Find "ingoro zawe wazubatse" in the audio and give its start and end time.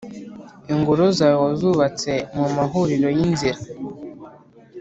0.73-2.11